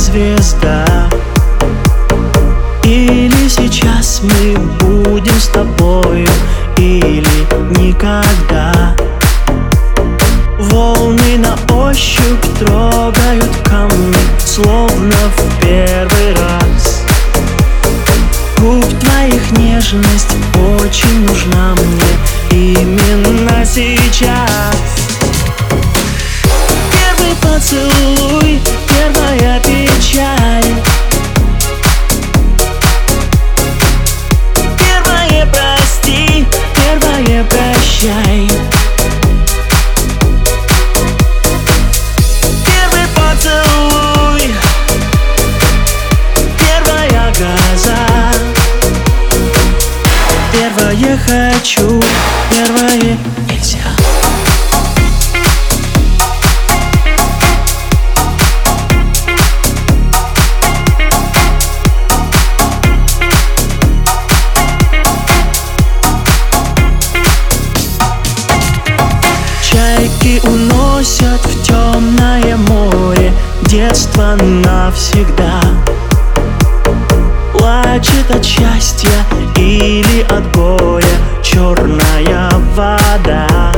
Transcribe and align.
навсегда 0.00 1.08
Или 2.84 3.48
сейчас 3.48 4.22
мы 4.22 4.56
будем 4.80 5.38
с 5.38 5.48
тобою 5.48 6.28
Или 6.78 7.46
никогда. 7.78 8.96
Волны 10.58 11.38
на 11.38 11.54
ощупь 11.74 12.44
трогают 12.58 13.54
камни 13.64 14.16
Словно 14.38 15.12
в 15.36 15.60
первый 15.60 16.34
раз. 16.34 17.02
Губ 18.58 18.86
твоих 19.00 19.50
нежность 19.58 20.34
очень 20.80 21.26
нужна 21.26 21.74
мне 21.74 22.78
Именно 22.78 23.64
сейчас. 23.64 24.76
Первый 26.90 27.34
поцелуй, 27.42 28.60
первая 28.88 29.60
прощай. 38.00 38.50
Первый 42.64 43.06
поцелуй, 43.14 44.54
первая 46.58 47.32
газа. 47.38 47.96
Первое 50.52 51.18
хочу, 51.26 52.02
первое 52.50 53.18
Чайки 70.20 70.40
уносят 70.46 71.40
в 71.44 71.62
темное 71.62 72.56
море 72.56 73.32
Детство 73.62 74.36
навсегда. 74.36 75.60
Плачет 77.52 78.30
от 78.30 78.44
счастья 78.44 79.24
или 79.56 80.22
от 80.22 80.54
горя 80.54 81.04
Черная 81.42 82.50
вода. 82.74 83.72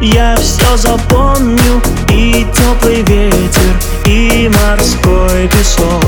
Я 0.00 0.36
все 0.36 0.76
запомню 0.76 1.80
И 2.12 2.46
теплый 2.54 3.02
ветер, 3.02 3.80
и 4.04 4.48
морской 4.48 5.48
песок. 5.48 6.04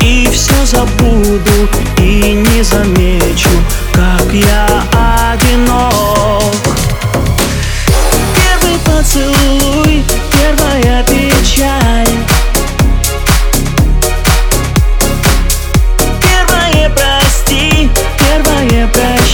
И 0.00 0.28
все 0.32 0.54
забуду, 0.64 1.68
и 1.98 2.32
не 2.32 2.62
замечу 2.62 3.50
Как 3.92 4.32
я 4.32 4.84
одинок 5.32 6.17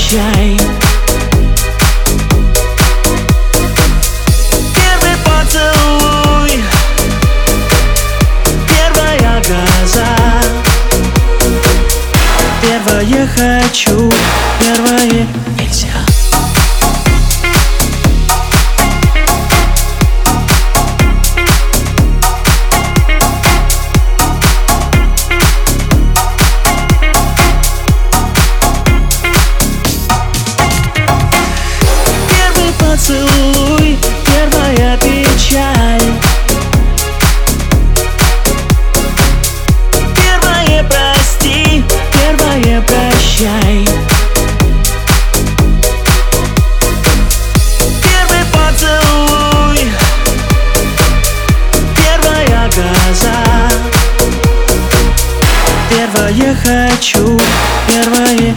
прощай. 0.05 0.59
Первый 4.75 5.17
поцелуй, 5.25 6.63
первая 8.69 9.43
газа 9.43 10.07
Первое 12.63 13.27
хочу, 13.27 14.11
хочу, 56.65 57.39
первое 57.87 58.55